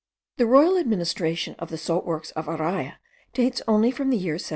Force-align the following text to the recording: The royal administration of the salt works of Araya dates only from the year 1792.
The 0.37 0.47
royal 0.47 0.79
administration 0.79 1.55
of 1.59 1.69
the 1.69 1.77
salt 1.77 2.07
works 2.07 2.31
of 2.31 2.47
Araya 2.47 2.93
dates 3.33 3.61
only 3.67 3.91
from 3.91 4.09
the 4.09 4.17
year 4.17 4.33
1792. 4.33 4.49